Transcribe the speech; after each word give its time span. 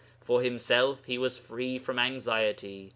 For 0.19 0.41
himself 0.41 1.05
he 1.05 1.19
was 1.19 1.37
free 1.37 1.77
from 1.77 1.99
anxiety. 1.99 2.89